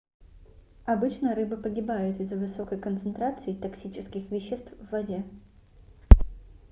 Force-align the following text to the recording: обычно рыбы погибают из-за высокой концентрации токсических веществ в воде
обычно 0.85 1.35
рыбы 1.35 1.57
погибают 1.57 2.19
из-за 2.19 2.35
высокой 2.35 2.79
концентрации 2.79 3.53
токсических 3.53 4.31
веществ 4.31 4.71
в 4.79 4.91
воде 4.91 5.23